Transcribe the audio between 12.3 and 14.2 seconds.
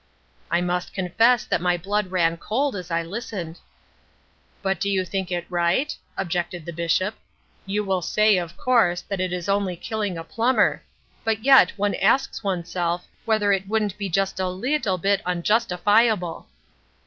oneself whether it wouldn't be